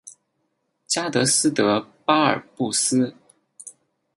[0.87, 3.13] 加的斯的巴尔布斯。